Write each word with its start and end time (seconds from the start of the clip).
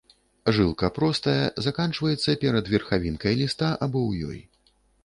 Жылка 0.55 0.89
простая, 0.95 1.43
заканчваецца 1.67 2.37
перад 2.45 2.73
верхавінкай 2.77 3.33
ліста 3.45 3.75
або 3.85 3.97
ў 4.09 4.35
ёй. 4.35 4.39